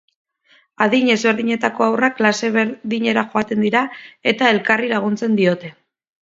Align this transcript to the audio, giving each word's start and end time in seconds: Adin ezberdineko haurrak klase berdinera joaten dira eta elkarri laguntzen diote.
Adin 0.85 1.09
ezberdineko 1.15 1.85
haurrak 1.87 2.15
klase 2.21 2.49
berdinera 2.55 3.25
joaten 3.35 3.67
dira 3.67 3.83
eta 4.33 4.49
elkarri 4.55 4.91
laguntzen 4.97 5.39
diote. 5.43 5.73